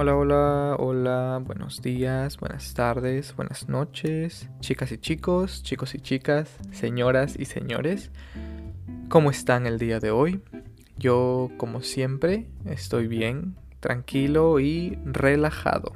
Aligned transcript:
Hola, 0.00 0.14
hola, 0.14 0.76
hola, 0.78 1.42
buenos 1.44 1.82
días, 1.82 2.36
buenas 2.36 2.72
tardes, 2.72 3.34
buenas 3.34 3.68
noches, 3.68 4.48
chicas 4.60 4.92
y 4.92 4.98
chicos, 4.98 5.64
chicos 5.64 5.92
y 5.96 5.98
chicas, 5.98 6.56
señoras 6.70 7.34
y 7.36 7.46
señores. 7.46 8.12
¿Cómo 9.08 9.32
están 9.32 9.66
el 9.66 9.80
día 9.80 9.98
de 9.98 10.12
hoy? 10.12 10.40
Yo, 10.98 11.50
como 11.56 11.82
siempre, 11.82 12.46
estoy 12.64 13.08
bien, 13.08 13.56
tranquilo 13.80 14.60
y 14.60 14.96
relajado. 15.04 15.94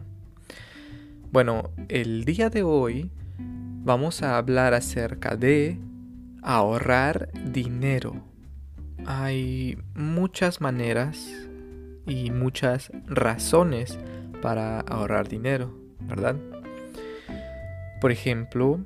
Bueno, 1.31 1.71
el 1.89 2.25
día 2.25 2.51
de 2.51 2.65
hoy 2.65 3.13
vamos 3.39 4.25
a 4.25 4.37
hablar 4.37 4.75
acerca 4.75 5.37
de 5.37 5.79
ahorrar 6.43 7.31
dinero. 7.53 8.17
Hay 9.07 9.79
muchas 9.95 10.61
maneras 10.61 11.52
y 12.07 12.31
muchas 12.31 12.91
razones 13.07 13.99
para 14.41 14.81
ahorrar 14.81 15.29
dinero, 15.29 15.73
¿verdad? 16.01 16.37
Por 18.01 18.11
ejemplo, 18.11 18.81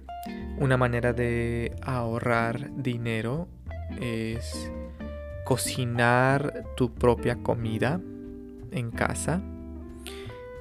una 0.59 0.77
manera 0.77 1.13
de 1.13 1.75
ahorrar 1.83 2.71
dinero 2.77 3.49
es 4.01 4.71
cocinar 5.45 6.65
tu 6.77 6.93
propia 6.93 7.37
comida 7.37 8.01
en 8.73 8.91
casa 8.91 9.41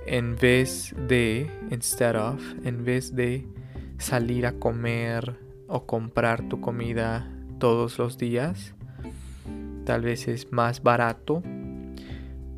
en 0.06 0.36
vez 0.36 0.94
de, 1.08 1.50
instead 1.72 2.16
of, 2.16 2.42
en 2.64 2.86
vez 2.86 3.16
de 3.16 3.48
salir 3.98 4.46
a 4.46 4.54
comer 4.54 5.40
o 5.68 5.86
comprar 5.86 6.48
tu 6.48 6.62
comida 6.62 7.30
todos 7.60 7.98
los 7.98 8.18
días. 8.18 8.76
Tal 9.86 10.02
vez 10.02 10.28
es 10.28 10.52
más 10.52 10.84
barato 10.84 11.44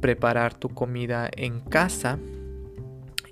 preparar 0.02 0.54
tu 0.54 0.70
comida 0.70 1.30
en 1.36 1.60
casa 1.60 2.20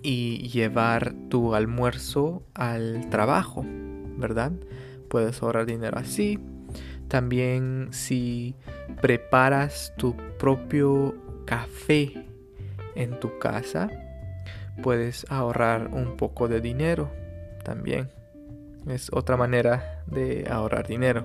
y 0.01 0.49
llevar 0.49 1.13
tu 1.29 1.55
almuerzo 1.55 2.43
al 2.53 3.09
trabajo, 3.09 3.65
¿verdad? 4.17 4.51
Puedes 5.09 5.41
ahorrar 5.41 5.65
dinero 5.65 5.97
así. 5.97 6.39
También 7.07 7.89
si 7.91 8.55
preparas 9.01 9.93
tu 9.97 10.15
propio 10.37 11.15
café 11.45 12.25
en 12.95 13.19
tu 13.19 13.37
casa, 13.39 13.89
puedes 14.81 15.25
ahorrar 15.29 15.87
un 15.91 16.17
poco 16.17 16.47
de 16.47 16.61
dinero 16.61 17.11
también. 17.63 18.09
Es 18.87 19.09
otra 19.11 19.37
manera 19.37 20.03
de 20.05 20.47
ahorrar 20.49 20.87
dinero. 20.87 21.23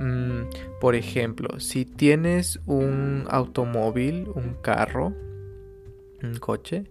Mm, 0.00 0.42
por 0.80 0.94
ejemplo, 0.94 1.60
si 1.60 1.84
tienes 1.84 2.60
un 2.66 3.24
automóvil, 3.28 4.28
un 4.34 4.54
carro, 4.62 5.14
un 6.22 6.38
coche, 6.38 6.84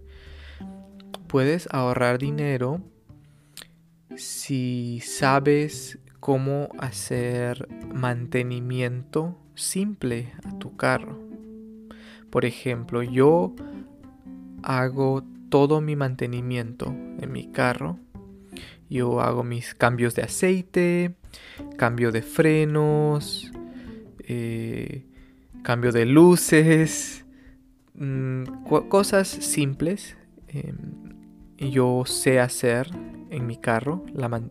puedes 1.26 1.68
ahorrar 1.70 2.18
dinero 2.18 2.80
si 4.16 5.00
sabes 5.00 5.98
cómo 6.20 6.68
hacer 6.78 7.68
mantenimiento 7.92 9.36
simple 9.54 10.32
a 10.44 10.58
tu 10.58 10.76
carro. 10.76 11.18
Por 12.30 12.44
ejemplo, 12.44 13.02
yo 13.02 13.54
hago 14.62 15.24
todo 15.48 15.80
mi 15.80 15.96
mantenimiento 15.96 16.86
en 17.18 17.32
mi 17.32 17.50
carro. 17.50 17.98
Yo 18.88 19.20
hago 19.20 19.42
mis 19.42 19.74
cambios 19.74 20.14
de 20.14 20.22
aceite, 20.22 21.14
cambio 21.76 22.12
de 22.12 22.22
frenos, 22.22 23.52
eh, 24.20 25.04
cambio 25.62 25.92
de 25.92 26.06
luces, 26.06 27.24
mm, 27.94 28.44
cosas 28.88 29.28
simples. 29.28 30.16
Em, 30.48 30.76
yo 31.58 32.04
sé 32.06 32.40
hacer 32.40 32.90
en 33.30 33.46
mi 33.46 33.56
carro 33.56 34.04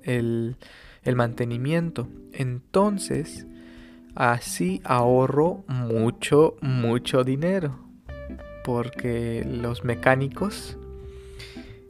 el, 0.04 0.58
el 1.04 1.16
mantenimiento. 1.16 2.08
Entonces, 2.34 3.46
así 4.16 4.82
ahorro 4.84 5.64
mucho, 5.68 6.56
mucho 6.62 7.24
dinero. 7.24 7.80
Porque 8.64 9.46
los 9.46 9.84
mecánicos 9.84 10.78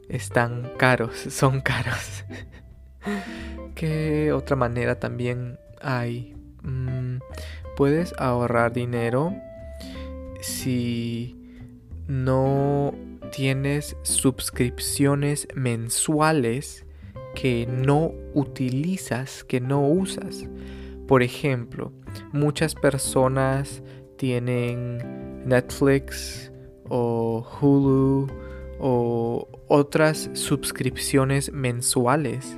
están 0.08 0.70
caros, 0.78 1.16
son 1.30 1.60
caros. 1.60 2.24
¿Qué 3.74 4.32
otra 4.32 4.56
manera 4.56 4.98
también 4.98 5.58
hay? 5.80 6.34
Mm, 6.62 7.18
puedes 7.76 8.14
ahorrar 8.18 8.72
dinero 8.72 9.34
si 10.40 11.36
no 12.06 12.94
tienes 13.32 13.96
suscripciones 14.02 15.48
mensuales 15.54 16.84
que 17.34 17.66
no 17.66 18.12
utilizas, 18.34 19.44
que 19.44 19.60
no 19.60 19.86
usas. 19.88 20.44
Por 21.08 21.22
ejemplo, 21.22 21.92
muchas 22.32 22.74
personas 22.74 23.82
tienen 24.16 25.42
Netflix 25.46 26.52
o 26.88 27.46
Hulu 27.60 28.28
o 28.78 29.48
otras 29.68 30.30
suscripciones 30.34 31.52
mensuales 31.52 32.56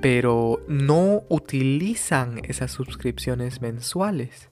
pero 0.00 0.60
no 0.68 1.24
utilizan 1.28 2.40
esas 2.44 2.70
suscripciones 2.70 3.60
mensuales. 3.60 4.50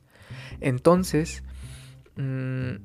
Entonces, 0.60 1.44
mm, 2.16 2.76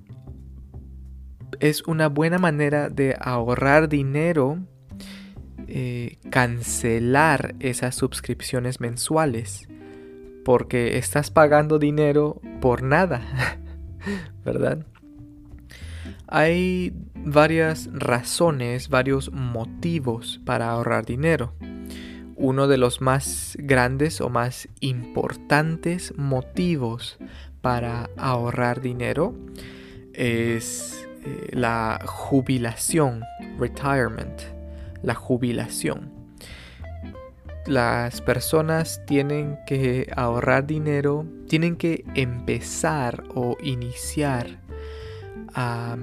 es 1.60 1.84
una 1.84 2.08
buena 2.08 2.38
manera 2.38 2.90
de 2.90 3.16
ahorrar 3.20 3.90
dinero 3.90 4.60
eh, 5.68 6.18
cancelar 6.30 7.56
esas 7.60 7.96
suscripciones 7.96 8.82
mensuales 8.82 9.68
porque 10.44 10.98
estás 10.98 11.32
pagando 11.32 11.80
dinero 11.80 12.42
por 12.60 12.84
nada, 12.84 13.22
¿verdad? 14.46 14.86
Hay 16.28 16.94
varias 17.16 17.90
razones, 17.94 18.90
varios 18.90 19.32
motivos 19.32 20.42
para 20.46 20.70
ahorrar 20.70 21.06
dinero 21.06 21.54
uno 22.42 22.68
de 22.68 22.78
los 22.78 23.02
más 23.02 23.56
grandes 23.60 24.20
o 24.20 24.30
más 24.30 24.68
importantes 24.80 26.14
motivos 26.18 27.18
para 27.62 28.10
ahorrar 28.18 28.82
dinero 28.82 29.36
es 30.14 31.08
eh, 31.24 31.50
la 31.52 32.00
jubilación, 32.04 33.22
retirement, 33.60 34.42
la 35.04 35.14
jubilación. 35.14 36.12
Las 37.68 38.22
personas 38.22 39.06
tienen 39.06 39.60
que 39.68 40.12
ahorrar 40.16 40.66
dinero, 40.66 41.28
tienen 41.48 41.76
que 41.76 42.04
empezar 42.16 43.24
o 43.36 43.56
iniciar 43.62 44.48
a 45.54 45.96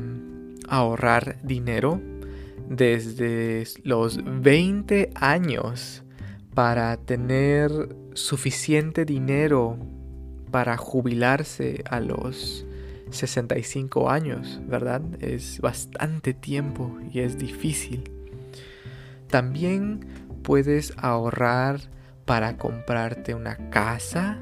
ahorrar 0.68 1.38
dinero 1.42 2.00
desde 2.68 3.64
los 3.82 4.20
20 4.24 5.10
años 5.16 6.04
para 6.58 6.96
tener 6.96 7.70
suficiente 8.14 9.04
dinero 9.04 9.78
para 10.50 10.76
jubilarse 10.76 11.84
a 11.88 12.00
los 12.00 12.66
65 13.12 14.10
años, 14.10 14.60
¿verdad? 14.66 15.00
Es 15.20 15.60
bastante 15.60 16.34
tiempo 16.34 16.98
y 17.12 17.20
es 17.20 17.38
difícil. 17.38 18.10
También 19.28 20.04
puedes 20.42 20.94
ahorrar 20.96 21.78
para 22.24 22.56
comprarte 22.56 23.36
una 23.36 23.70
casa, 23.70 24.36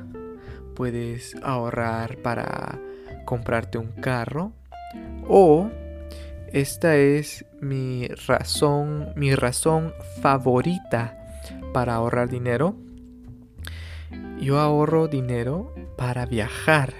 puedes 0.74 1.36
ahorrar 1.42 2.16
para 2.22 2.78
comprarte 3.26 3.76
un 3.76 3.92
carro 3.92 4.52
o 5.28 5.70
esta 6.50 6.96
es 6.96 7.44
mi 7.60 8.08
razón, 8.26 9.12
mi 9.16 9.34
razón 9.34 9.92
favorita 10.22 11.25
para 11.76 11.96
ahorrar 11.96 12.30
dinero. 12.30 12.74
Yo 14.40 14.60
ahorro 14.60 15.08
dinero 15.08 15.74
para 15.98 16.24
viajar. 16.24 16.94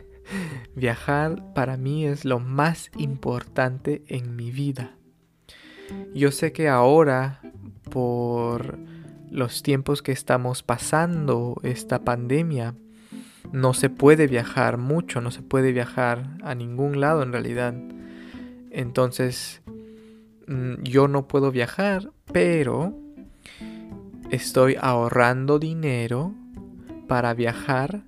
viajar 0.74 1.52
para 1.52 1.76
mí 1.76 2.06
es 2.06 2.24
lo 2.24 2.40
más 2.40 2.90
importante 2.96 4.02
en 4.06 4.34
mi 4.34 4.50
vida. 4.50 4.96
Yo 6.14 6.30
sé 6.30 6.52
que 6.52 6.70
ahora, 6.70 7.42
por 7.90 8.78
los 9.30 9.62
tiempos 9.62 10.00
que 10.00 10.12
estamos 10.12 10.62
pasando, 10.62 11.60
esta 11.62 12.02
pandemia, 12.02 12.74
no 13.52 13.74
se 13.74 13.90
puede 13.90 14.26
viajar 14.26 14.78
mucho, 14.78 15.20
no 15.20 15.32
se 15.32 15.42
puede 15.42 15.70
viajar 15.70 16.38
a 16.42 16.54
ningún 16.54 16.98
lado 16.98 17.22
en 17.22 17.30
realidad. 17.30 17.74
Entonces, 18.70 19.60
mm, 20.46 20.82
yo 20.82 21.08
no 21.08 21.28
puedo 21.28 21.50
viajar, 21.50 22.10
pero 22.32 23.03
estoy 24.30 24.76
ahorrando 24.80 25.58
dinero 25.58 26.32
para 27.08 27.34
viajar 27.34 28.02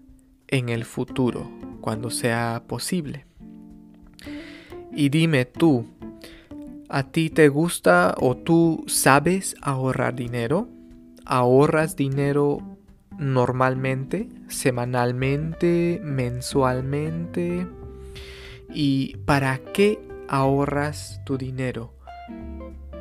en 0.49 0.69
el 0.69 0.85
futuro, 0.85 1.51
cuando 1.81 2.11
sea 2.11 2.65
posible. 2.67 3.27
Y 4.93 5.11
dime 5.11 5.45
tú, 5.45 5.87
¿A 6.89 7.03
ti 7.03 7.31
te 7.31 7.49
gusta 7.49 8.15
o 8.21 8.37
tú 8.37 8.85
sabes 8.87 9.57
ahorrar 9.61 10.15
dinero? 10.15 10.69
¿Ahorras 11.25 11.97
dinero 11.97 12.59
normalmente, 13.19 14.29
semanalmente, 14.47 16.01
mensualmente? 16.05 17.67
¿Y 18.73 19.17
para 19.25 19.59
qué 19.59 19.99
ahorras 20.29 21.21
tu 21.25 21.37
dinero? 21.37 21.96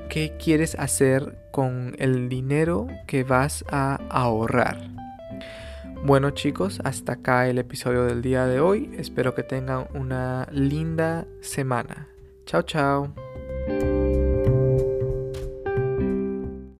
¿Qué 0.09 0.37
quieres 0.37 0.75
hacer 0.75 1.37
con 1.51 1.95
el 1.99 2.29
dinero 2.29 2.87
que 3.07 3.23
vas 3.23 3.65
a 3.69 3.99
ahorrar? 4.09 4.89
Bueno 6.05 6.29
chicos, 6.29 6.79
hasta 6.83 7.13
acá 7.13 7.49
el 7.49 7.57
episodio 7.57 8.03
del 8.03 8.21
día 8.21 8.45
de 8.45 8.59
hoy. 8.59 8.91
Espero 8.97 9.33
que 9.33 9.43
tengan 9.43 9.87
una 9.93 10.47
linda 10.51 11.25
semana. 11.41 12.07
Chao, 12.45 12.61
chao. 12.61 14.04